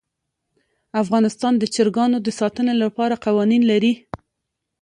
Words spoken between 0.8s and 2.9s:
افغانستان د چرګانو د ساتنې